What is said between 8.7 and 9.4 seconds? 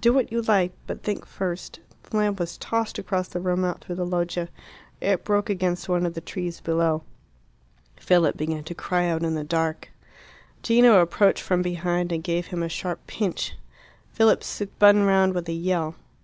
cry out in